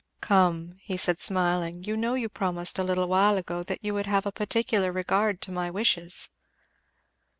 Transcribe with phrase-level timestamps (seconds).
[0.19, 4.07] "Come!" he said smiling, "you know you promised a little while ago that you would
[4.07, 6.29] have a particular regard to my wishes."